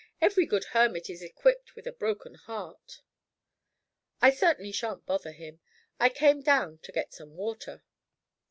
[0.19, 3.01] "Every good hermit is equipped with a broken heart.
[4.19, 5.59] I certainly shan't bother him.
[5.99, 7.83] I came down to get some water."